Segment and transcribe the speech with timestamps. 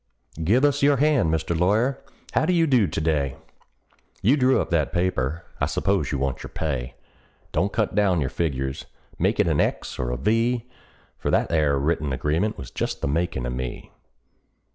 [0.43, 1.55] "GIVE US YOUR HAND, MR.
[1.59, 3.35] LAWYER: HOW DO YOU DO TO DAY?"
[4.23, 6.95] You drew up that paper I s'pose you want your pay.
[7.51, 8.85] Don't cut down your figures;
[9.19, 10.67] make it an X or a V;
[11.19, 13.91] For that 'ere written agreement was just the makin' of me.